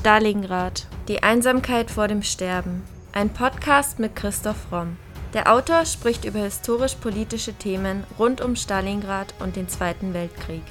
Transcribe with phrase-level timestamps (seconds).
[0.00, 0.86] Stalingrad.
[1.08, 2.84] Die Einsamkeit vor dem Sterben.
[3.12, 4.96] Ein Podcast mit Christoph Romm.
[5.34, 10.62] Der Autor spricht über historisch-politische Themen rund um Stalingrad und den Zweiten Weltkrieg.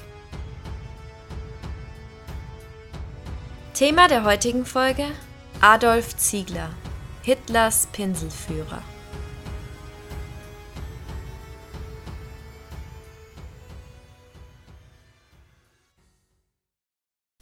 [3.72, 5.04] Thema der heutigen Folge:
[5.60, 6.70] Adolf Ziegler,
[7.22, 8.82] Hitlers Pinselführer.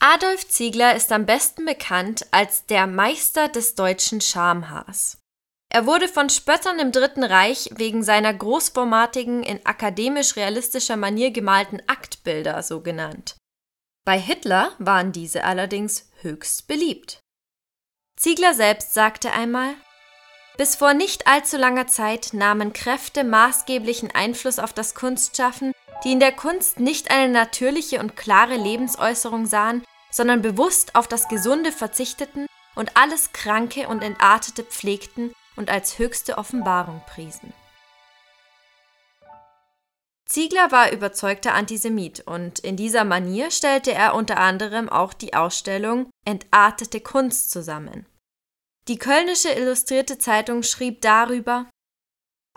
[0.00, 5.18] Adolf Ziegler ist am besten bekannt als der Meister des deutschen Schamhaars.
[5.70, 12.62] Er wurde von Spöttern im Dritten Reich wegen seiner großformatigen, in akademisch-realistischer Manier gemalten Aktbilder
[12.62, 13.36] so genannt.
[14.06, 17.20] Bei Hitler waren diese allerdings höchst beliebt.
[18.16, 19.74] Ziegler selbst sagte einmal,
[20.56, 25.72] bis vor nicht allzu langer Zeit nahmen Kräfte maßgeblichen Einfluss auf das Kunstschaffen,
[26.04, 31.28] die in der Kunst nicht eine natürliche und klare Lebensäußerung sahen, sondern bewusst auf das
[31.28, 37.52] Gesunde verzichteten und alles Kranke und Entartete pflegten und als höchste Offenbarung priesen.
[40.26, 46.10] Ziegler war überzeugter Antisemit und in dieser Manier stellte er unter anderem auch die Ausstellung
[46.26, 48.06] Entartete Kunst zusammen.
[48.88, 51.68] Die Kölnische Illustrierte Zeitung schrieb darüber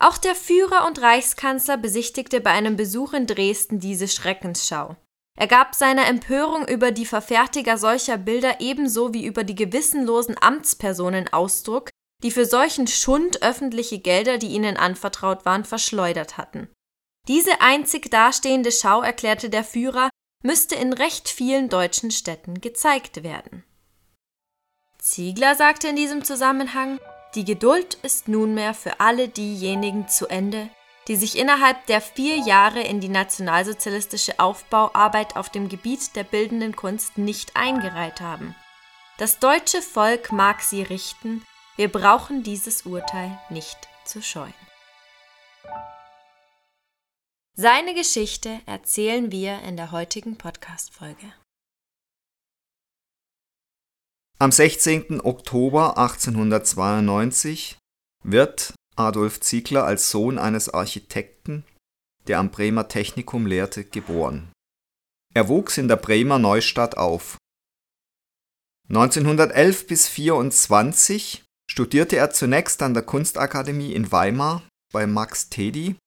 [0.02, 4.96] Auch der Führer und Reichskanzler besichtigte bei einem Besuch in Dresden diese Schreckensschau.
[5.38, 11.32] Er gab seiner Empörung über die Verfertiger solcher Bilder ebenso wie über die gewissenlosen Amtspersonen
[11.32, 11.92] Ausdruck,
[12.24, 16.68] die für solchen Schund öffentliche Gelder, die ihnen anvertraut waren, verschleudert hatten.
[17.28, 20.10] Diese einzig dastehende Schau, erklärte der Führer,
[20.44, 23.64] müsste in recht vielen deutschen Städten gezeigt werden.
[24.98, 27.00] Ziegler sagte in diesem Zusammenhang,
[27.36, 30.70] die Geduld ist nunmehr für alle diejenigen zu Ende,
[31.08, 36.76] die sich innerhalb der vier Jahre in die nationalsozialistische Aufbauarbeit auf dem Gebiet der bildenden
[36.76, 38.56] Kunst nicht eingereiht haben.
[39.18, 41.46] Das deutsche Volk mag sie richten,
[41.78, 44.54] wir brauchen dieses Urteil nicht zu scheuen.
[47.54, 51.34] Seine Geschichte erzählen wir in der heutigen Podcast-Folge.
[54.42, 55.22] Am 16.
[55.22, 57.78] Oktober 1892
[58.24, 61.64] wird Adolf Ziegler als Sohn eines Architekten,
[62.26, 64.52] der am Bremer Technikum lehrte, geboren.
[65.36, 67.38] Er wuchs in der Bremer Neustadt auf.
[68.90, 75.98] 1911 bis 24 studierte er zunächst an der Kunstakademie in Weimar bei Max Tedi.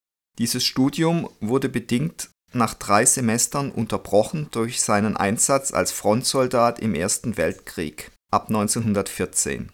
[0.40, 7.36] Dieses Studium wurde bedingt nach drei Semestern unterbrochen durch seinen Einsatz als Frontsoldat im Ersten
[7.36, 9.70] Weltkrieg ab 1914.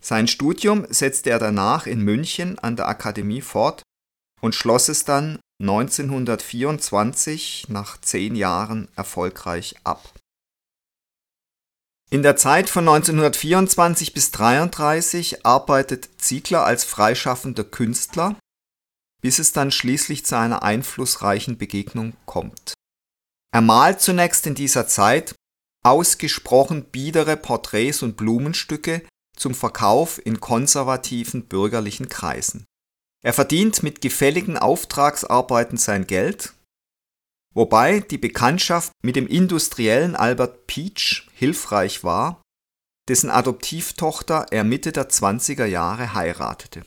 [0.00, 3.82] Sein Studium setzte er danach in München an der Akademie fort
[4.40, 10.14] und schloss es dann 1924 nach zehn Jahren erfolgreich ab.
[12.10, 18.36] In der Zeit von 1924 bis 1933 arbeitet Ziegler als freischaffender Künstler,
[19.20, 22.72] bis es dann schließlich zu einer einflussreichen Begegnung kommt.
[23.52, 25.34] Er malt zunächst in dieser Zeit
[25.88, 29.02] ausgesprochen biedere Porträts und Blumenstücke
[29.34, 32.66] zum Verkauf in konservativen bürgerlichen Kreisen.
[33.24, 36.52] Er verdient mit gefälligen Auftragsarbeiten sein Geld,
[37.54, 42.42] wobei die Bekanntschaft mit dem industriellen Albert Peach hilfreich war,
[43.08, 46.84] dessen Adoptivtochter er Mitte der 20er Jahre heiratete.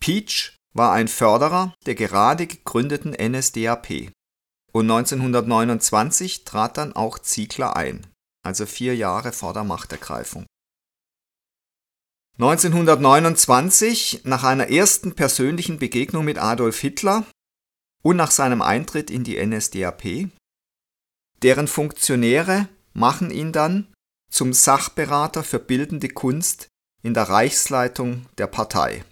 [0.00, 4.10] Peach war ein Förderer der gerade gegründeten NSDAP
[4.72, 8.06] und 1929 trat dann auch Ziegler ein,
[8.42, 10.46] also vier Jahre vor der Machtergreifung.
[12.38, 17.26] 1929, nach einer ersten persönlichen Begegnung mit Adolf Hitler
[18.02, 20.30] und nach seinem Eintritt in die NSDAP,
[21.42, 23.92] deren Funktionäre machen ihn dann
[24.30, 26.68] zum Sachberater für bildende Kunst
[27.02, 29.04] in der Reichsleitung der Partei.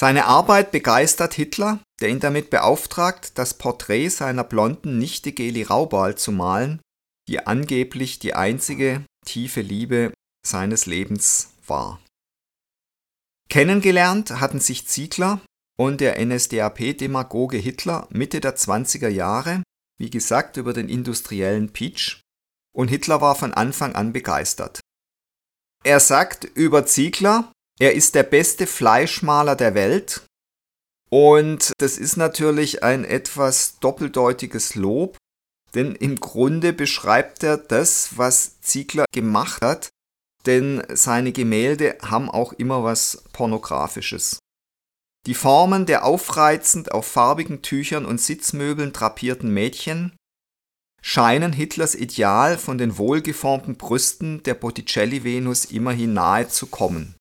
[0.00, 6.16] Seine Arbeit begeistert Hitler, der ihn damit beauftragt, das Porträt seiner blonden Nichte Geli Raubal
[6.16, 6.80] zu malen,
[7.28, 12.00] die angeblich die einzige tiefe Liebe seines Lebens war.
[13.50, 15.42] Kennengelernt hatten sich Ziegler
[15.78, 19.62] und der NSDAP-Demagoge Hitler Mitte der 20er Jahre,
[19.98, 22.22] wie gesagt, über den industriellen Peach,
[22.74, 24.80] und Hitler war von Anfang an begeistert.
[25.84, 30.22] Er sagt über Ziegler, er ist der beste Fleischmaler der Welt,
[31.10, 35.16] und das ist natürlich ein etwas doppeldeutiges Lob,
[35.74, 39.88] denn im Grunde beschreibt er das, was Ziegler gemacht hat,
[40.46, 44.38] denn seine Gemälde haben auch immer was Pornografisches.
[45.26, 50.16] Die Formen der aufreizend auf farbigen Tüchern und Sitzmöbeln drapierten Mädchen,
[51.02, 57.16] scheinen Hitlers Ideal von den wohlgeformten Brüsten der Botticelli-Venus immerhin nahe zu kommen.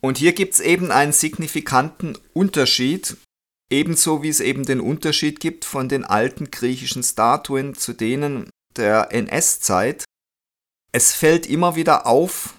[0.00, 3.16] Und hier gibt es eben einen signifikanten Unterschied,
[3.70, 9.12] ebenso wie es eben den Unterschied gibt von den alten griechischen Statuen zu denen der
[9.12, 10.04] NS-Zeit.
[10.92, 12.54] Es fällt immer wieder auf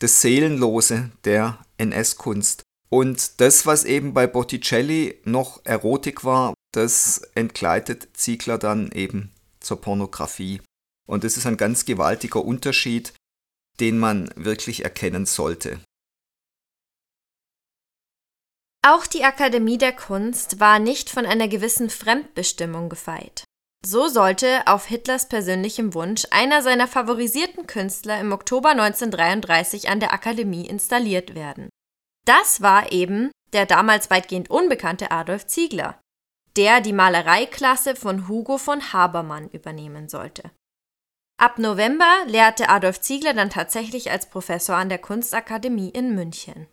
[0.00, 2.62] das Seelenlose der NS-Kunst.
[2.88, 9.80] Und das, was eben bei Botticelli noch Erotik war, das entgleitet Ziegler dann eben zur
[9.80, 10.60] Pornografie.
[11.06, 13.12] Und das ist ein ganz gewaltiger Unterschied,
[13.80, 15.80] den man wirklich erkennen sollte.
[18.88, 23.42] Auch die Akademie der Kunst war nicht von einer gewissen Fremdbestimmung gefeit.
[23.84, 30.12] So sollte auf Hitlers persönlichem Wunsch einer seiner favorisierten Künstler im Oktober 1933 an der
[30.12, 31.68] Akademie installiert werden.
[32.26, 36.00] Das war eben der damals weitgehend unbekannte Adolf Ziegler,
[36.56, 40.52] der die Malereiklasse von Hugo von Habermann übernehmen sollte.
[41.38, 46.68] Ab November lehrte Adolf Ziegler dann tatsächlich als Professor an der Kunstakademie in München.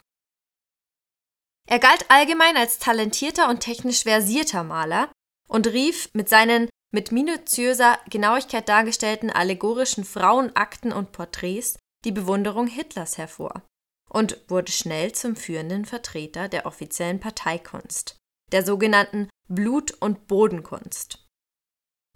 [1.70, 5.12] Er galt allgemein als talentierter und technisch versierter Maler
[5.48, 13.18] und rief mit seinen mit minutiöser Genauigkeit dargestellten allegorischen Frauenakten und Porträts die Bewunderung Hitlers
[13.18, 13.64] hervor
[14.10, 18.18] und wurde schnell zum führenden Vertreter der offiziellen Parteikunst,
[18.52, 21.26] der sogenannten Blut- und Bodenkunst.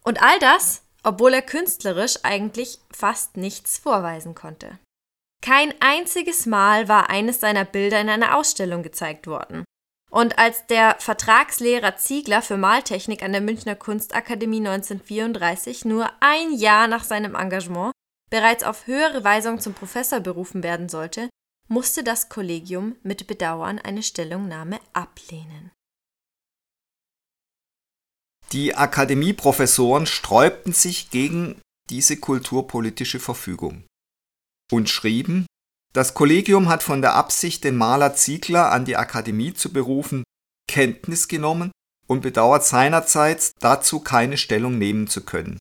[0.03, 4.77] Und all das, obwohl er künstlerisch eigentlich fast nichts vorweisen konnte.
[5.47, 9.63] Kein einziges Mal war eines seiner Bilder in einer Ausstellung gezeigt worden.
[10.11, 16.89] Und als der Vertragslehrer Ziegler für Maltechnik an der Münchner Kunstakademie 1934 nur ein Jahr
[16.89, 17.93] nach seinem Engagement
[18.29, 21.29] bereits auf höhere Weisung zum Professor berufen werden sollte,
[21.69, 25.71] musste das Kollegium mit Bedauern eine Stellungnahme ablehnen.
[28.51, 33.85] Die Akademieprofessoren sträubten sich gegen diese kulturpolitische Verfügung
[34.71, 35.45] und schrieben,
[35.93, 40.23] das Kollegium hat von der Absicht, den Maler Ziegler an die Akademie zu berufen,
[40.67, 41.71] Kenntnis genommen
[42.07, 45.57] und bedauert seinerseits dazu keine Stellung nehmen zu können,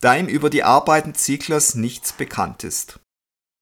[0.00, 3.00] da ihm über die Arbeiten Zieglers nichts bekannt ist.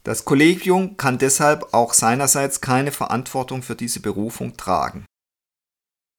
[0.05, 5.05] Das Kollegium kann deshalb auch seinerseits keine Verantwortung für diese Berufung tragen.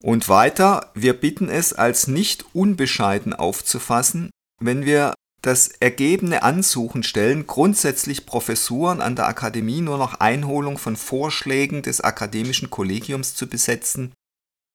[0.01, 4.30] Und weiter, wir bitten es als nicht unbescheiden aufzufassen,
[4.62, 10.95] wenn wir das ergebene Ansuchen stellen, grundsätzlich Professuren an der Akademie nur nach Einholung von
[10.95, 14.13] Vorschlägen des akademischen Kollegiums zu besetzen,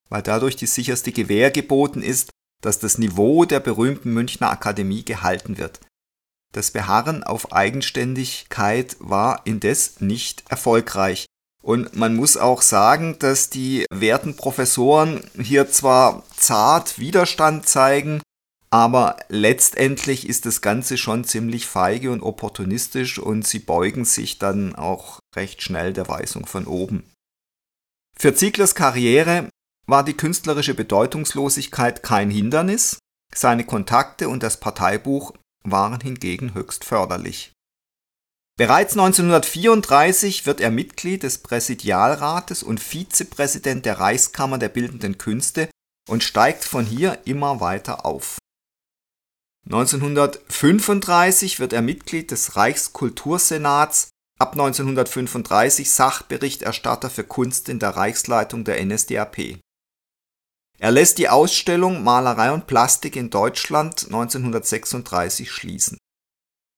[0.09, 2.31] weil dadurch die sicherste Gewähr geboten ist,
[2.63, 5.81] dass das Niveau der berühmten Münchner Akademie gehalten wird.
[6.53, 11.27] Das Beharren auf Eigenständigkeit war indes nicht erfolgreich.
[11.63, 18.21] Und man muss auch sagen, dass die werten Professoren hier zwar zart Widerstand zeigen,
[18.75, 24.75] aber letztendlich ist das Ganze schon ziemlich feige und opportunistisch und sie beugen sich dann
[24.75, 27.09] auch recht schnell der Weisung von oben.
[28.19, 29.49] Für Zieglers Karriere
[29.87, 32.99] war die künstlerische Bedeutungslosigkeit kein Hindernis,
[33.33, 37.53] seine Kontakte und das Parteibuch waren hingegen höchst förderlich.
[38.59, 45.69] Bereits 1934 wird er Mitglied des Präsidialrates und Vizepräsident der Reichskammer der Bildenden Künste
[46.09, 48.39] und steigt von hier immer weiter auf.
[49.67, 58.85] 1935 wird er Mitglied des Reichskultursenats, ab 1935 Sachberichterstatter für Kunst in der Reichsleitung der
[58.85, 59.59] NSDAP
[60.79, 65.99] er lässt die Ausstellung Malerei und Plastik in Deutschland 1936 schließen.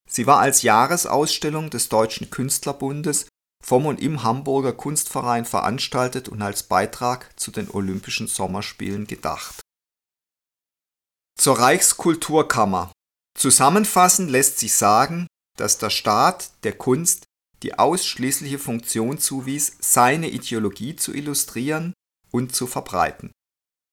[0.08, 3.26] Sie war als Jahresausstellung des Deutschen Künstlerbundes
[3.64, 9.60] vom und im Hamburger Kunstverein veranstaltet und als Beitrag zu den Olympischen Sommerspielen gedacht.
[11.38, 12.92] Zur Reichskulturkammer.
[13.38, 15.26] Zusammenfassend lässt sich sagen,
[15.56, 17.24] dass der Staat der Kunst
[17.62, 21.94] die ausschließliche Funktion zuwies, seine Ideologie zu illustrieren
[22.30, 23.30] und zu verbreiten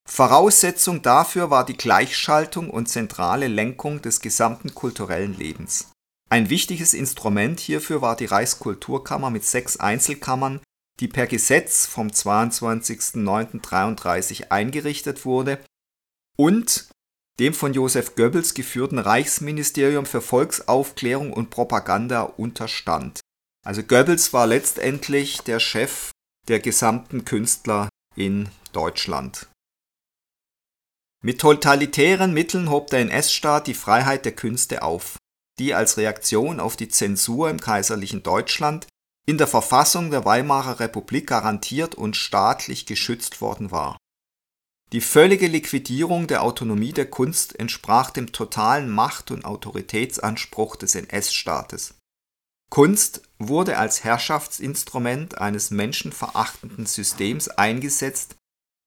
[0.06, 5.90] Voraussetzung dafür war die Gleichschaltung und zentrale Lenkung des gesamten kulturellen Lebens.
[6.30, 10.60] Ein wichtiges Instrument hierfür war die Reichskulturkammer mit sechs Einzelkammern,
[11.00, 15.58] die per Gesetz vom 22.09.33 eingerichtet wurde
[16.36, 16.90] und
[17.40, 23.20] dem von Joseph Goebbels geführten Reichsministerium für Volksaufklärung und Propaganda unterstand.
[23.64, 26.10] Also Goebbels war letztendlich der Chef
[26.48, 29.48] der gesamten Künstler in Deutschland.
[31.22, 35.16] Mit totalitären Mitteln hob der NS-Staat die Freiheit der Künste auf,
[35.58, 38.86] die als Reaktion auf die Zensur im kaiserlichen Deutschland
[39.26, 43.96] in der Verfassung der Weimarer Republik garantiert und staatlich geschützt worden war.
[44.92, 51.94] Die völlige Liquidierung der Autonomie der Kunst entsprach dem totalen Macht- und Autoritätsanspruch des NS-Staates.
[52.70, 58.36] Kunst wurde als Herrschaftsinstrument eines menschenverachtenden Systems eingesetzt,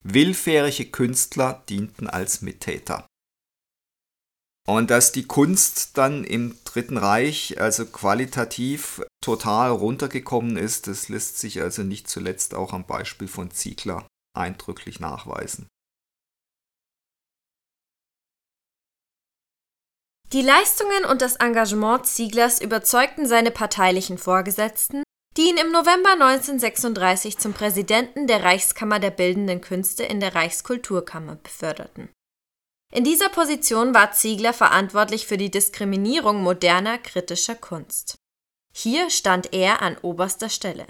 [0.03, 3.05] willfährige Künstler dienten als Mittäter.
[4.67, 11.39] Und dass die Kunst dann im Dritten Reich also qualitativ total runtergekommen ist, das lässt
[11.39, 14.05] sich also nicht zuletzt auch am Beispiel von Ziegler
[14.37, 15.67] eindrücklich nachweisen.
[20.33, 25.03] Die Leistungen und das Engagement Zieglers überzeugten seine parteilichen Vorgesetzten,
[25.37, 31.35] die ihn im November 1936 zum Präsidenten der Reichskammer der Bildenden Künste in der Reichskulturkammer
[31.35, 32.09] beförderten.
[32.93, 38.15] In dieser Position war Ziegler verantwortlich für die Diskriminierung moderner kritischer Kunst.
[38.73, 40.87] Hier stand er an oberster Stelle.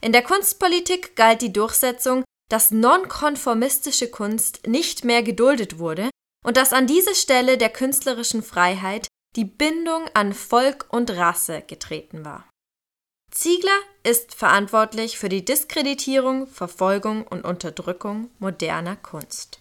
[0.00, 6.10] In der Kunstpolitik galt die Durchsetzung, dass nonkonformistische Kunst nicht mehr geduldet wurde
[6.44, 12.24] und dass an diese Stelle der künstlerischen Freiheit die Bindung an Volk und Rasse getreten
[12.24, 12.48] war.
[13.30, 19.60] Ziegler ist verantwortlich für die Diskreditierung, Verfolgung und Unterdrückung moderner Kunst.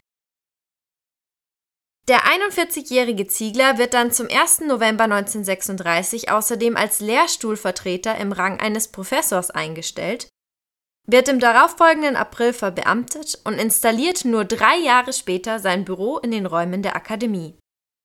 [2.08, 4.62] Der 41-jährige Ziegler wird dann zum 1.
[4.62, 10.28] November 1936 außerdem als Lehrstuhlvertreter im Rang eines Professors eingestellt,
[11.08, 16.46] wird im darauffolgenden April verbeamtet und installiert nur drei Jahre später sein Büro in den
[16.46, 17.58] Räumen der Akademie,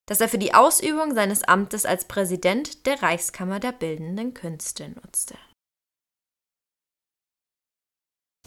[0.06, 5.36] das er für die Ausübung seines Amtes als Präsident der Reichskammer der Bildenden Künste nutzte.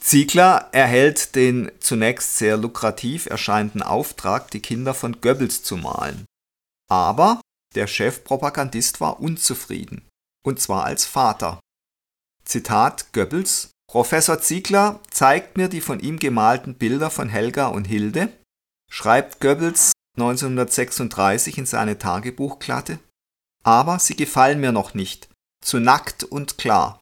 [0.01, 6.25] Ziegler erhält den zunächst sehr lukrativ erscheinenden Auftrag, die Kinder von Goebbels zu malen.
[6.89, 7.41] Aber
[7.75, 10.07] der Chefpropagandist war unzufrieden,
[10.45, 11.59] und zwar als Vater.
[12.45, 18.31] Zitat Goebbels Professor Ziegler zeigt mir die von ihm gemalten Bilder von Helga und Hilde,
[18.91, 22.99] schreibt Goebbels 1936 in seine Tagebuchklatte,
[23.63, 25.29] aber sie gefallen mir noch nicht,
[25.63, 26.99] zu nackt und klar.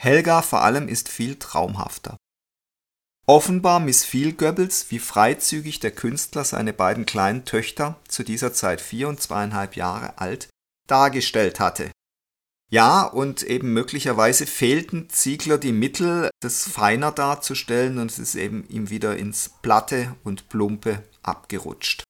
[0.00, 2.16] Helga vor allem ist viel traumhafter.
[3.26, 9.08] Offenbar missfiel Goebbels, wie freizügig der Künstler seine beiden kleinen Töchter, zu dieser Zeit vier
[9.08, 10.48] und zweieinhalb Jahre alt,
[10.86, 11.90] dargestellt hatte.
[12.70, 18.68] Ja, und eben möglicherweise fehlten Ziegler die Mittel, das feiner darzustellen und es ist eben
[18.68, 22.04] ihm wieder ins Platte und Plumpe abgerutscht.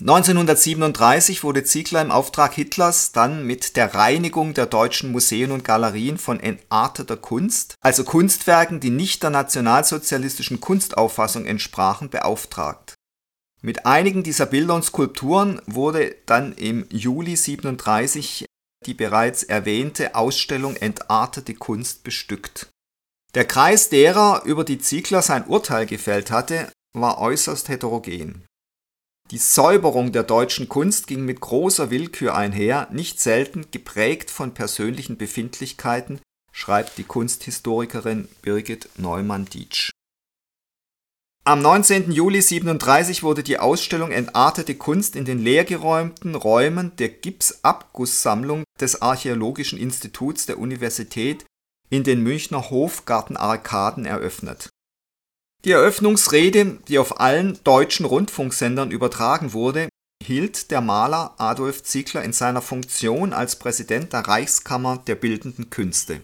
[0.00, 6.16] 1937 wurde Ziegler im Auftrag Hitlers dann mit der Reinigung der deutschen Museen und Galerien
[6.16, 12.94] von entarteter Kunst, also Kunstwerken, die nicht der nationalsozialistischen Kunstauffassung entsprachen, beauftragt.
[13.60, 18.46] Mit einigen dieser Bilder und Skulpturen wurde dann im Juli 37
[18.86, 22.68] die bereits erwähnte Ausstellung Entartete Kunst bestückt.
[23.34, 28.44] Der Kreis derer, über die Ziegler sein Urteil gefällt hatte, war äußerst heterogen.
[29.30, 35.16] Die Säuberung der deutschen Kunst ging mit großer Willkür einher, nicht selten geprägt von persönlichen
[35.16, 36.20] Befindlichkeiten,
[36.52, 39.90] schreibt die Kunsthistorikerin Birgit Neumann-Dietsch.
[41.44, 42.12] Am 19.
[42.12, 49.78] Juli 37 wurde die Ausstellung Entartete Kunst in den leergeräumten Räumen der Gipsabgusssammlung des Archäologischen
[49.78, 51.46] Instituts der Universität
[51.88, 54.68] in den Münchner Hofgartenarkaden eröffnet
[55.64, 59.88] die Eröffnungsrede, die auf allen deutschen Rundfunksendern übertragen wurde,
[60.24, 66.20] hielt der Maler Adolf Ziegler in seiner Funktion als Präsident der Reichskammer der Bildenden Künste.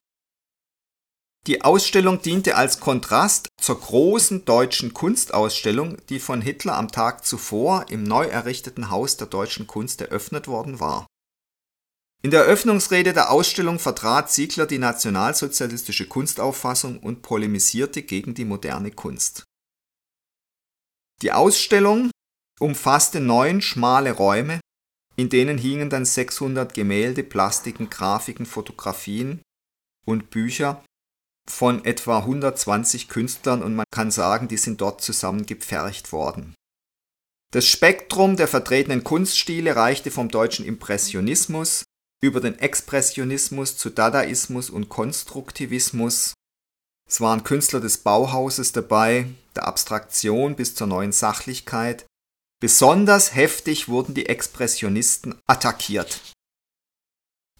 [1.46, 7.86] Die Ausstellung diente als Kontrast zur großen deutschen Kunstausstellung, die von Hitler am Tag zuvor
[7.90, 11.06] im neu errichteten Haus der deutschen Kunst eröffnet worden war
[12.22, 18.90] in der Eröffnungsrede der Ausstellung vertrat Ziegler die nationalsozialistische Kunstauffassung und polemisierte gegen die moderne
[18.90, 19.44] Kunst.
[21.22, 22.10] Die Ausstellung
[22.60, 24.60] umfasste neun schmale Räume,
[25.16, 29.42] in denen hingen dann 600 Gemälde, Plastiken, Grafiken, Fotografien
[30.06, 30.84] und Bücher
[31.48, 36.54] von etwa 120 Künstlern und man kann sagen, die sind dort zusammen gepfercht worden.
[37.52, 41.84] Das Spektrum der vertretenen Kunststile reichte vom deutschen Impressionismus
[42.20, 46.34] über den Expressionismus zu Dadaismus und Konstruktivismus.
[47.08, 52.06] Es waren Künstler des Bauhauses dabei, der Abstraktion bis zur neuen Sachlichkeit.
[52.60, 56.20] Besonders heftig wurden die Expressionisten attackiert.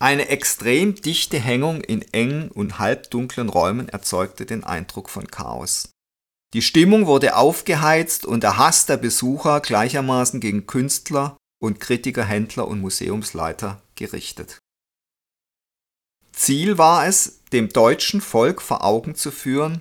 [0.01, 5.91] Eine extrem dichte Hängung in engen und halbdunklen Räumen erzeugte den Eindruck von Chaos.
[6.55, 12.69] Die Stimmung wurde aufgeheizt und der Hass der Besucher gleichermaßen gegen Künstler und Kritiker, Händler
[12.69, 14.59] und Museumsleiter gerichtet.
[16.33, 19.81] Ziel war es, dem deutschen Volk vor Augen zu führen,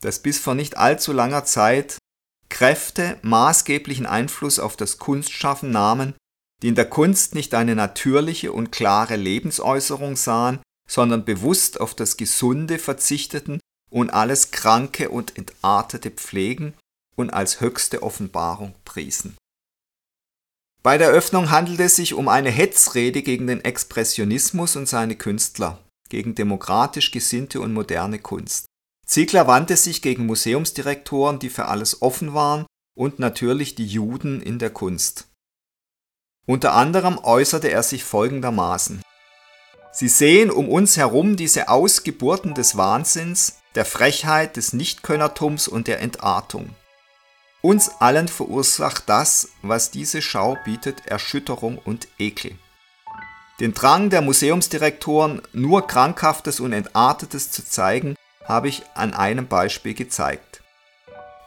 [0.00, 1.98] dass bis vor nicht allzu langer Zeit
[2.48, 6.14] Kräfte maßgeblichen Einfluss auf das Kunstschaffen nahmen,
[6.62, 12.16] die in der Kunst nicht eine natürliche und klare Lebensäußerung sahen, sondern bewusst auf das
[12.16, 16.74] Gesunde verzichteten und alles Kranke und Entartete pflegen
[17.16, 19.36] und als höchste Offenbarung priesen.
[20.86, 25.80] Bei der Öffnung handelt es sich um eine Hetzrede gegen den Expressionismus und seine Künstler,
[26.08, 28.66] gegen demokratisch gesinnte und moderne Kunst.
[29.04, 32.66] Ziegler wandte sich gegen Museumsdirektoren, die für alles offen waren,
[32.96, 35.26] und natürlich die Juden in der Kunst.
[36.46, 39.02] Unter anderem äußerte er sich folgendermaßen
[39.90, 45.98] Sie sehen um uns herum diese Ausgeburten des Wahnsinns, der Frechheit, des Nichtkönnertums und der
[45.98, 46.76] Entartung.
[47.66, 52.52] Uns allen verursacht das, was diese Schau bietet, Erschütterung und Ekel.
[53.58, 59.94] Den Drang der Museumsdirektoren, nur Krankhaftes und Entartetes zu zeigen, habe ich an einem Beispiel
[59.94, 60.62] gezeigt.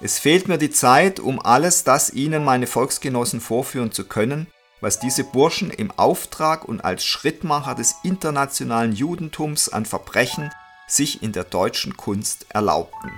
[0.02, 4.48] Es fehlt mir die Zeit, um alles das Ihnen meine Volksgenossen vorführen zu können,
[4.82, 10.52] was diese Burschen im Auftrag und als Schrittmacher des internationalen Judentums an Verbrechen
[10.86, 13.10] sich in der deutschen Kunst erlaubten.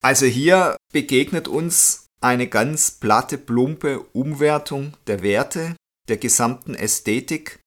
[0.00, 5.76] Also hier begegnet uns eine ganz platte, plumpe Umwertung der Werte,
[6.08, 7.60] der gesamten Ästhetik.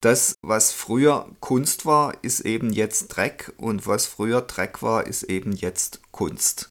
[0.00, 5.24] Das, was früher Kunst war, ist eben jetzt Dreck und was früher Dreck war, ist
[5.24, 6.68] eben jetzt Kunst.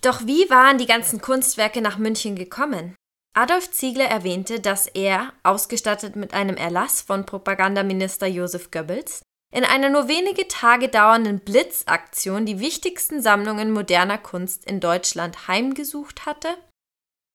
[0.00, 2.94] Doch wie waren die ganzen Kunstwerke nach München gekommen?
[3.36, 9.88] Adolf Ziegler erwähnte, dass er, ausgestattet mit einem Erlass von Propagandaminister Josef Goebbels, in einer
[9.88, 16.48] nur wenige Tage dauernden Blitzaktion die wichtigsten Sammlungen moderner Kunst in Deutschland heimgesucht hatte.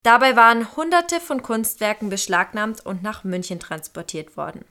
[0.04, 4.66] Dabei waren Hunderte von Kunstwerken beschlagnahmt und nach München transportiert worden.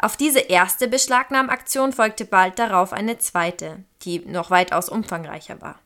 [0.00, 5.80] Auf diese erste Beschlagnahmaktion folgte bald darauf eine zweite, die noch weitaus umfangreicher war.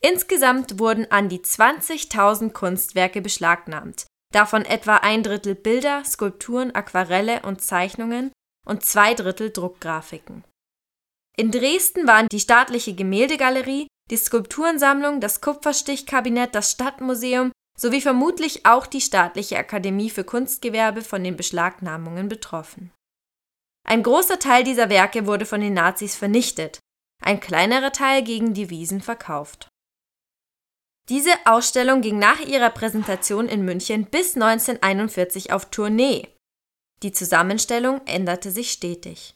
[0.00, 7.62] Insgesamt wurden an die 20.000 Kunstwerke beschlagnahmt, davon etwa ein Drittel Bilder, Skulpturen, Aquarelle und
[7.62, 8.32] Zeichnungen
[8.66, 10.44] und zwei Drittel Druckgrafiken.
[11.36, 18.86] In Dresden waren die staatliche Gemäldegalerie, die Skulpturensammlung, das Kupferstichkabinett, das Stadtmuseum sowie vermutlich auch
[18.86, 22.92] die staatliche Akademie für Kunstgewerbe von den Beschlagnahmungen betroffen.
[23.84, 26.78] Ein großer Teil dieser Werke wurde von den Nazis vernichtet,
[27.22, 29.68] ein kleinerer Teil gegen Devisen verkauft.
[31.08, 36.28] Diese Ausstellung ging nach ihrer Präsentation in München bis 1941 auf Tournee.
[37.02, 39.34] Die Zusammenstellung änderte sich stetig.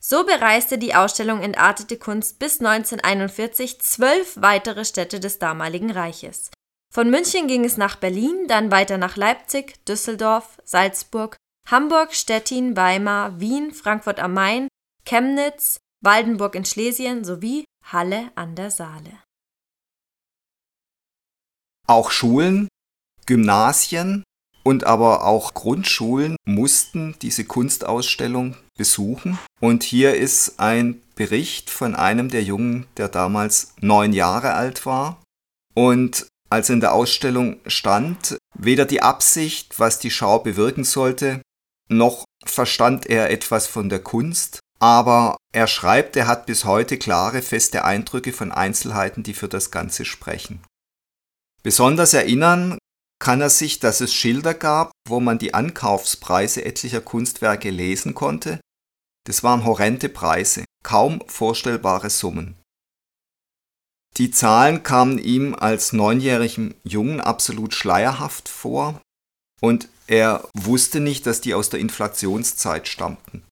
[0.00, 6.50] So bereiste die Ausstellung Entartete Kunst bis 1941 zwölf weitere Städte des damaligen Reiches.
[6.90, 13.40] Von München ging es nach Berlin, dann weiter nach Leipzig, Düsseldorf, Salzburg, Hamburg, Stettin, Weimar,
[13.40, 14.68] Wien, Frankfurt am Main,
[15.04, 19.22] Chemnitz, Waldenburg in Schlesien sowie Halle an der Saale.
[21.86, 22.68] Auch Schulen,
[23.26, 24.22] Gymnasien
[24.62, 29.38] und aber auch Grundschulen mussten diese Kunstausstellung besuchen.
[29.60, 35.20] Und hier ist ein Bericht von einem der Jungen, der damals neun Jahre alt war.
[35.74, 41.42] Und als in der Ausstellung stand, weder die Absicht, was die Schau bewirken sollte,
[41.88, 47.42] noch verstand er etwas von der Kunst, aber er schreibt, er hat bis heute klare,
[47.42, 50.62] feste Eindrücke von Einzelheiten, die für das Ganze sprechen.
[51.62, 52.78] Besonders erinnern
[53.18, 58.60] kann er sich, dass es Schilder gab, wo man die Ankaufspreise etlicher Kunstwerke lesen konnte.
[59.26, 62.56] Das waren horrende Preise, kaum vorstellbare Summen.
[64.16, 69.00] Die Zahlen kamen ihm als neunjährigem Jungen absolut schleierhaft vor
[69.60, 73.44] und er wusste nicht, dass die aus der Inflationszeit stammten.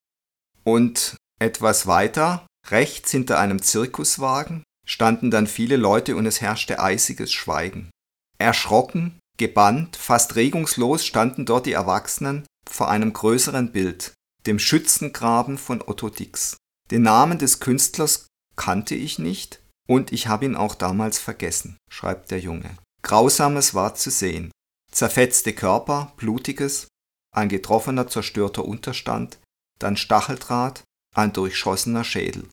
[0.63, 7.31] Und etwas weiter, rechts hinter einem Zirkuswagen, standen dann viele Leute und es herrschte eisiges
[7.31, 7.91] Schweigen.
[8.39, 14.13] Erschrocken, gebannt, fast regungslos standen dort die Erwachsenen vor einem größeren Bild,
[14.45, 16.57] dem Schützengraben von Otto Dix.
[16.91, 22.31] Den Namen des Künstlers kannte ich nicht und ich habe ihn auch damals vergessen, schreibt
[22.31, 22.77] der Junge.
[23.03, 24.51] Grausames war zu sehen.
[24.91, 26.87] Zerfetzte Körper, blutiges,
[27.35, 29.39] ein getroffener, zerstörter Unterstand,
[29.79, 30.83] dann Stacheldraht,
[31.15, 32.47] ein durchschossener Schädel.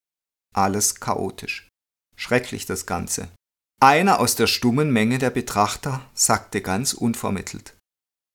[0.55, 1.69] Alles chaotisch.
[2.17, 3.29] Schrecklich das Ganze.
[3.85, 7.77] Einer aus der stummen Menge der Betrachter sagte ganz unvermittelt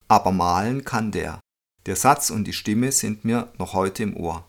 [0.07, 1.39] Aber malen kann der.
[1.87, 4.47] Der Satz und die Stimme sind mir noch heute im Ohr.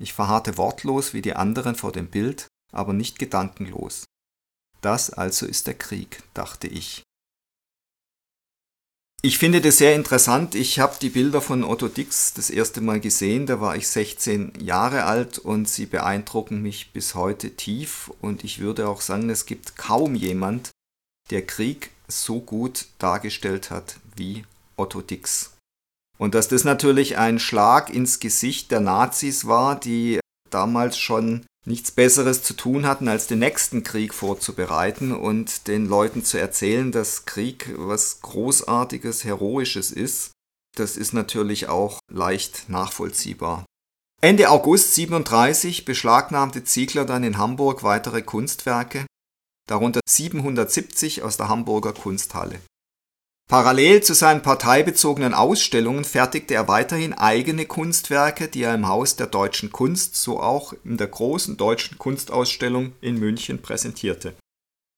[0.00, 4.04] Ich verharrte wortlos wie die anderen vor dem Bild, aber nicht gedankenlos.
[4.80, 7.04] Das also ist der Krieg, dachte ich.
[9.24, 10.56] Ich finde das sehr interessant.
[10.56, 14.54] Ich habe die Bilder von Otto Dix das erste Mal gesehen, da war ich 16
[14.58, 18.10] Jahre alt und sie beeindrucken mich bis heute tief.
[18.20, 20.70] Und ich würde auch sagen, es gibt kaum jemand,
[21.30, 24.44] der Krieg so gut dargestellt hat wie
[24.76, 25.52] Otto Dix.
[26.18, 30.18] Und dass das natürlich ein Schlag ins Gesicht der Nazis war, die
[30.50, 36.24] damals schon nichts Besseres zu tun hatten, als den nächsten Krieg vorzubereiten und den Leuten
[36.24, 40.32] zu erzählen, dass Krieg was Großartiges, Heroisches ist.
[40.76, 43.64] Das ist natürlich auch leicht nachvollziehbar.
[44.20, 49.06] Ende August 37 beschlagnahmte Ziegler dann in Hamburg weitere Kunstwerke,
[49.68, 52.60] darunter 770 aus der Hamburger Kunsthalle.
[53.52, 59.26] Parallel zu seinen parteibezogenen Ausstellungen fertigte er weiterhin eigene Kunstwerke, die er im Haus der
[59.26, 64.34] Deutschen Kunst, so auch in der großen Deutschen Kunstausstellung in München präsentierte.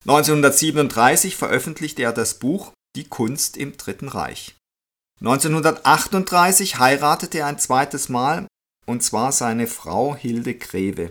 [0.07, 4.55] 1937 veröffentlichte er das Buch Die Kunst im Dritten Reich.
[5.19, 8.47] 1938 heiratete er ein zweites Mal,
[8.87, 11.11] und zwar seine Frau Hilde Greve.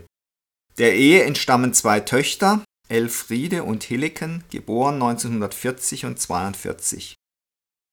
[0.77, 7.17] Der Ehe entstammen zwei Töchter, Elfriede und Hilleken, geboren 1940 und 42.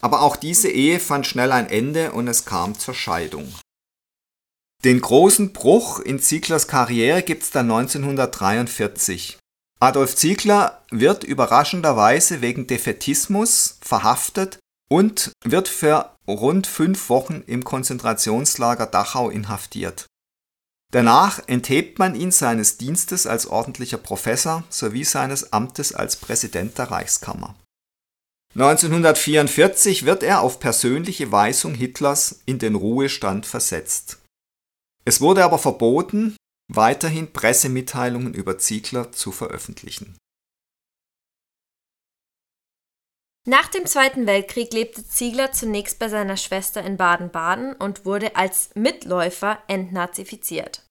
[0.00, 3.52] Aber auch diese Ehe fand schnell ein Ende und es kam zur Scheidung.
[4.84, 9.38] Den großen Bruch in Zieglers Karriere gibt es dann 1943.
[9.78, 14.58] Adolf Ziegler wird überraschenderweise wegen Defetismus verhaftet
[14.90, 20.06] und wird für rund fünf Wochen im Konzentrationslager Dachau inhaftiert.
[20.92, 26.90] Danach enthebt man ihn seines Dienstes als ordentlicher Professor sowie seines Amtes als Präsident der
[26.90, 27.54] Reichskammer.
[28.54, 34.18] 1944 wird er auf persönliche Weisung Hitlers in den Ruhestand versetzt.
[35.04, 36.36] Es wurde aber verboten,
[36.68, 40.16] weiterhin Pressemitteilungen über Ziegler zu veröffentlichen.
[43.46, 48.70] Nach dem Zweiten Weltkrieg lebte Ziegler zunächst bei seiner Schwester in Baden-Baden und wurde als
[48.74, 50.84] Mitläufer entnazifiziert.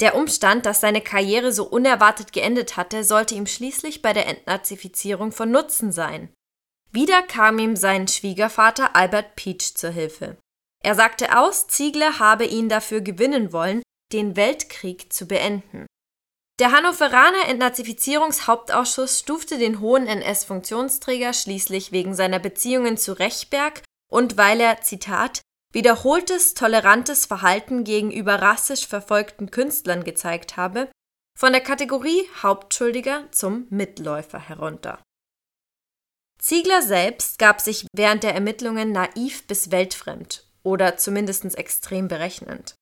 [0.00, 5.32] Der Umstand, dass seine Karriere so unerwartet geendet hatte, sollte ihm schließlich bei der Entnazifizierung
[5.32, 6.32] von Nutzen sein.
[6.92, 10.38] Wieder kam ihm sein Schwiegervater Albert Peach zur Hilfe.
[10.82, 13.82] Er sagte aus, Ziegler habe ihn dafür gewinnen wollen,
[14.12, 15.86] den Weltkrieg zu beenden.
[16.60, 24.60] Der Hannoveraner Entnazifizierungshauptausschuss stufte den hohen NS-Funktionsträger schließlich wegen seiner Beziehungen zu Rechberg und weil
[24.60, 25.40] er, Zitat,
[25.72, 30.90] wiederholtes tolerantes Verhalten gegenüber rassisch verfolgten Künstlern gezeigt habe,
[31.38, 35.00] von der Kategorie Hauptschuldiger zum Mitläufer herunter.
[36.40, 42.74] Ziegler selbst gab sich während der Ermittlungen naiv bis weltfremd oder zumindest extrem berechnend.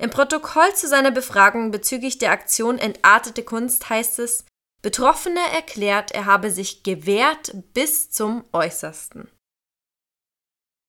[0.00, 4.44] Im Protokoll zu seiner Befragung bezüglich der Aktion Entartete Kunst heißt es,
[4.82, 9.30] Betroffener erklärt, er habe sich gewehrt bis zum Äußersten.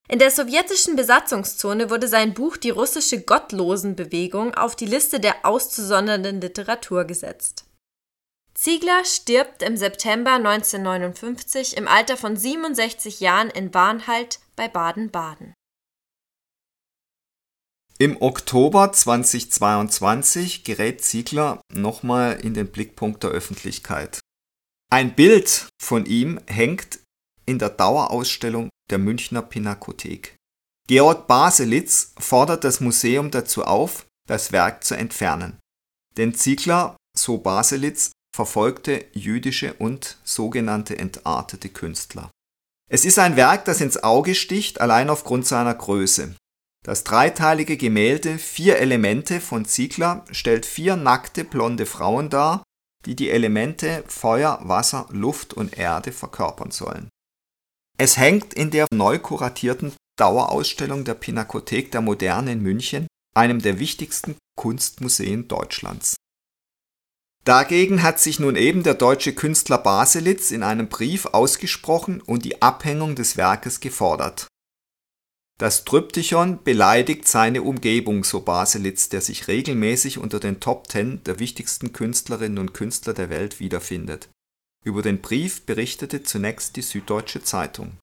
[0.07, 6.41] In der sowjetischen Besatzungszone wurde sein Buch Die russische Gottlosenbewegung auf die Liste der auszusondernden
[6.41, 7.65] Literatur gesetzt.
[8.53, 15.53] Ziegler stirbt im September 1959 im Alter von 67 Jahren in Warnhalt bei Baden-Baden.
[17.97, 24.19] Im Oktober 2022 gerät Ziegler nochmal in den Blickpunkt der Öffentlichkeit.
[24.91, 26.99] Ein Bild von ihm hängt
[27.45, 30.35] in der Dauerausstellung der Münchner Pinakothek.
[30.87, 35.59] Georg Baselitz fordert das Museum dazu auf, das Werk zu entfernen.
[36.17, 42.29] Denn Ziegler, so Baselitz, verfolgte jüdische und sogenannte entartete Künstler.
[42.89, 46.35] Es ist ein Werk, das ins Auge sticht, allein aufgrund seiner Größe.
[46.83, 52.61] Das dreiteilige Gemälde Vier Elemente von Ziegler stellt vier nackte blonde Frauen dar,
[53.05, 57.09] die die Elemente Feuer, Wasser, Luft und Erde verkörpern sollen.
[57.97, 63.79] Es hängt in der neu kuratierten Dauerausstellung der Pinakothek der Moderne in München, einem der
[63.79, 66.15] wichtigsten Kunstmuseen Deutschlands.
[67.45, 72.61] Dagegen hat sich nun eben der deutsche Künstler Baselitz in einem Brief ausgesprochen und die
[72.61, 74.47] Abhängung des Werkes gefordert.
[75.57, 81.39] Das Tryptychon beleidigt seine Umgebung, so Baselitz, der sich regelmäßig unter den Top Ten der
[81.39, 84.27] wichtigsten Künstlerinnen und Künstler der Welt wiederfindet
[84.85, 87.97] über den Brief berichtete zunächst die Süddeutsche Zeitung.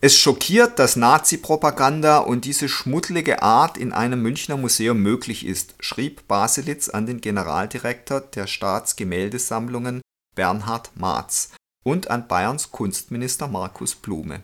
[0.00, 6.28] Es schockiert, dass Nazi-Propaganda und diese schmuddelige Art in einem Münchner Museum möglich ist, schrieb
[6.28, 10.00] Baselitz an den Generaldirektor der Staatsgemäldesammlungen
[10.36, 11.50] Bernhard Marz
[11.84, 14.42] und an Bayerns Kunstminister Markus Blume.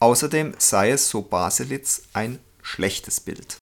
[0.00, 3.58] Außerdem sei es, so Baselitz, ein schlechtes Bild.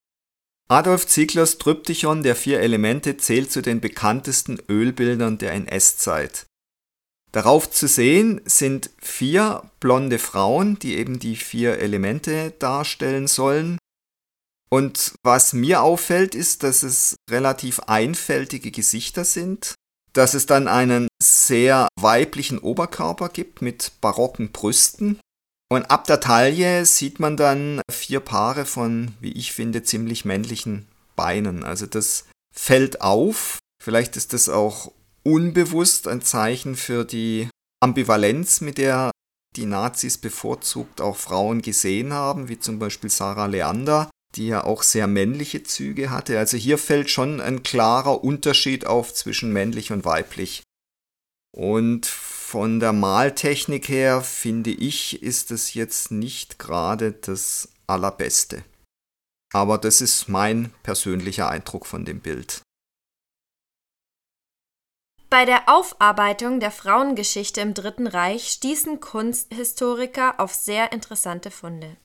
[0.69, 6.46] Adolf Zieglers Tryptychon der vier Elemente zählt zu den bekanntesten Ölbildern der NS-Zeit.
[7.37, 13.77] Darauf zu sehen sind vier blonde Frauen, die eben die vier Elemente darstellen sollen.
[14.71, 19.75] Und was mir auffällt, ist, dass es relativ einfältige Gesichter sind,
[20.15, 25.21] dass es dann einen sehr weiblichen Oberkörper gibt mit barocken Brüsten.
[25.69, 30.89] Und ab der Taille sieht man dann vier Paare von, wie ich finde, ziemlich männlichen
[31.17, 31.65] Beinen.
[31.65, 33.59] Also das fällt auf.
[33.79, 34.91] Vielleicht ist das auch
[35.27, 37.49] unbewusst ein Zeichen für die
[37.83, 39.11] Ambivalenz, mit der
[39.57, 44.83] die Nazis bevorzugt auch Frauen gesehen haben, wie zum Beispiel Sarah Leander, die ja auch
[44.83, 46.39] sehr männliche Züge hatte.
[46.39, 50.63] Also hier fällt schon ein klarer Unterschied auf zwischen männlich und weiblich.
[51.57, 58.63] Und von der Maltechnik her finde ich, ist es jetzt nicht gerade das Allerbeste.
[59.53, 62.63] Aber das ist mein persönlicher Eindruck von dem Bild.
[65.29, 71.97] Bei der Aufarbeitung der Frauengeschichte im Dritten Reich stießen Kunsthistoriker auf sehr interessante Funde.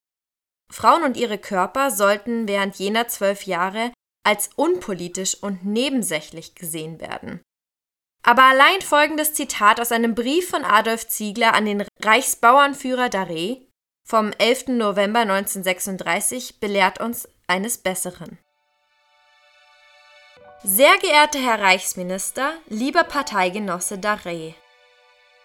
[0.72, 3.92] Frauen und ihre Körper sollten während jener zwölf Jahre
[4.24, 7.42] als unpolitisch und nebensächlich gesehen werden.
[8.24, 13.68] Aber allein folgendes Zitat aus einem Brief von Adolf Ziegler an den Reichsbauernführer Daré
[14.08, 14.68] vom 11.
[14.70, 18.38] November 1936 belehrt uns eines Besseren.
[20.64, 24.54] Sehr geehrter Herr Reichsminister, lieber Parteigenosse Daré,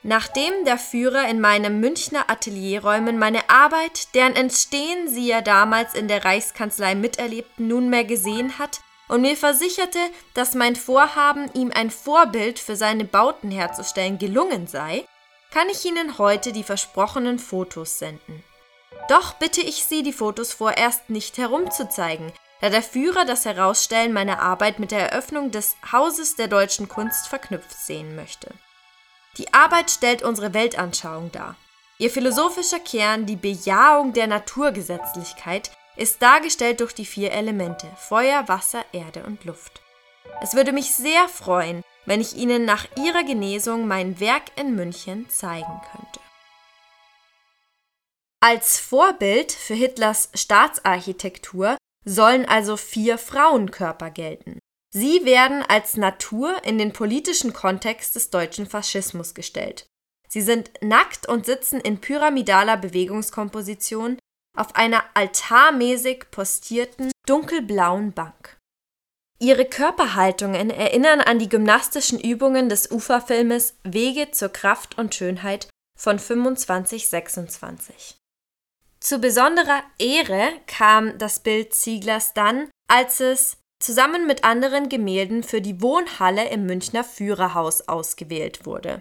[0.02, 6.07] Nachdem der Führer in meinem Münchner Atelierräumen meine Arbeit, deren Entstehen Sie ja damals in
[6.07, 10.00] der Reichskanzlei miterlebten, nunmehr gesehen hat und mir versicherte,
[10.35, 15.07] dass mein Vorhaben, ihm ein Vorbild für seine Bauten herzustellen, gelungen sei,
[15.50, 18.44] kann ich Ihnen heute die versprochenen Fotos senden.
[19.09, 24.40] Doch bitte ich Sie, die Fotos vorerst nicht herumzuzeigen, da der Führer das Herausstellen meiner
[24.40, 28.53] Arbeit mit der Eröffnung des Hauses der deutschen Kunst verknüpft sehen möchte.
[29.37, 31.57] Die Arbeit stellt unsere Weltanschauung dar.
[31.99, 38.85] Ihr philosophischer Kern, die Bejahung der Naturgesetzlichkeit, ist dargestellt durch die vier Elemente Feuer, Wasser,
[38.92, 39.81] Erde und Luft.
[40.42, 45.29] Es würde mich sehr freuen, wenn ich Ihnen nach Ihrer Genesung mein Werk in München
[45.31, 46.21] zeigen könnte.
[48.40, 54.59] Als Vorbild für Hitlers Staatsarchitektur sollen also vier Frauenkörper gelten.
[54.95, 59.87] Sie werden als Natur in den politischen Kontext des deutschen Faschismus gestellt.
[60.29, 64.19] Sie sind nackt und sitzen in pyramidaler Bewegungskomposition
[64.57, 68.57] auf einer altarmäßig postierten dunkelblauen Bank.
[69.38, 76.19] Ihre Körperhaltungen erinnern an die gymnastischen Übungen des Uferfilmes Wege zur Kraft und Schönheit von
[76.19, 78.16] 2526.
[79.07, 85.61] Zu besonderer Ehre kam das Bild Zieglers dann, als es zusammen mit anderen Gemälden für
[85.61, 89.01] die Wohnhalle im Münchner Führerhaus ausgewählt wurde.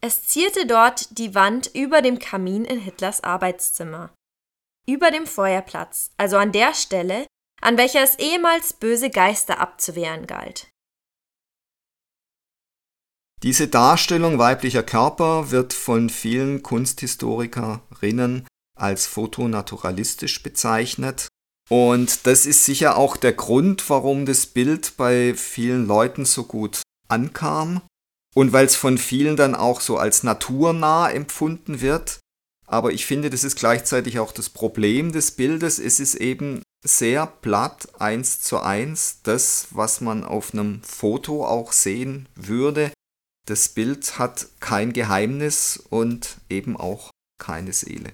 [0.00, 4.14] Es zierte dort die Wand über dem Kamin in Hitlers Arbeitszimmer.
[4.86, 7.26] Über dem Feuerplatz, also an der Stelle,
[7.60, 10.70] an welcher es ehemals böse Geister abzuwehren galt.
[13.42, 18.46] Diese Darstellung weiblicher Körper wird von vielen Kunsthistorikerinnen
[18.82, 21.28] als fotonaturalistisch bezeichnet.
[21.70, 26.82] Und das ist sicher auch der Grund, warum das Bild bei vielen Leuten so gut
[27.08, 27.80] ankam
[28.34, 32.18] und weil es von vielen dann auch so als naturnah empfunden wird.
[32.66, 35.78] Aber ich finde, das ist gleichzeitig auch das Problem des Bildes.
[35.78, 41.72] Es ist eben sehr platt, eins zu eins, das, was man auf einem Foto auch
[41.72, 42.92] sehen würde.
[43.46, 48.12] Das Bild hat kein Geheimnis und eben auch keine Seele.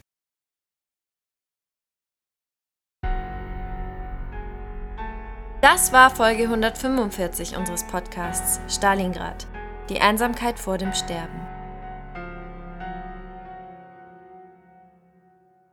[5.60, 9.48] Das war Folge 145 unseres Podcasts Stalingrad.
[9.88, 11.40] Die Einsamkeit vor dem Sterben.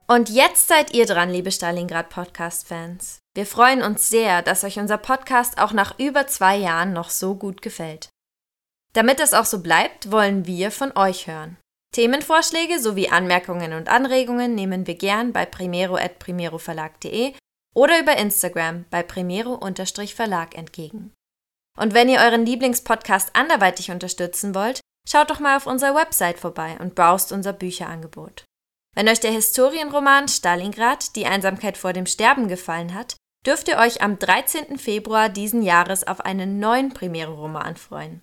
[0.07, 3.19] Und jetzt seid ihr dran, liebe Stalingrad Podcast-Fans.
[3.35, 7.35] Wir freuen uns sehr, dass euch unser Podcast auch nach über zwei Jahren noch so
[7.35, 8.09] gut gefällt.
[8.93, 11.57] Damit es auch so bleibt, wollen wir von euch hören.
[11.91, 17.35] Themenvorschläge sowie Anmerkungen und Anregungen nehmen wir gern bei primero.primeroverlag.de
[17.75, 21.13] oder über Instagram bei Primero-Verlag entgegen.
[21.77, 26.77] Und wenn ihr euren Lieblingspodcast anderweitig unterstützen wollt, schaut doch mal auf unserer Website vorbei
[26.79, 28.45] und browst unser Bücherangebot.
[28.95, 34.01] Wenn euch der Historienroman Stalingrad, die Einsamkeit vor dem Sterben gefallen hat, dürft ihr euch
[34.01, 34.79] am 13.
[34.79, 38.21] Februar diesen Jahres auf einen neuen Premiere-Roman freuen.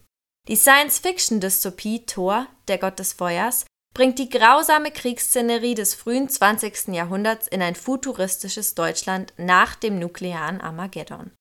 [0.48, 6.88] Die Science-Fiction-Dystopie Thor, der Gott des Feuers, bringt die grausame Kriegsszenerie des frühen 20.
[6.88, 11.32] Jahrhunderts in ein futuristisches Deutschland nach dem nuklearen Armageddon.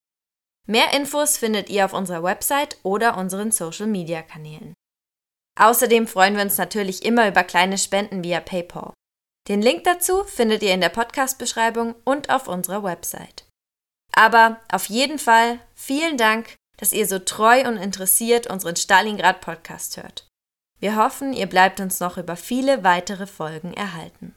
[0.67, 4.73] Mehr Infos findet ihr auf unserer Website oder unseren Social-Media-Kanälen.
[5.59, 8.93] Außerdem freuen wir uns natürlich immer über kleine Spenden via PayPal.
[9.47, 13.45] Den Link dazu findet ihr in der Podcast-Beschreibung und auf unserer Website.
[14.13, 20.30] Aber auf jeden Fall vielen Dank, dass ihr so treu und interessiert unseren Stalingrad-Podcast hört.
[20.81, 24.33] Wir hoffen, ihr bleibt uns noch über viele weitere Folgen erhalten.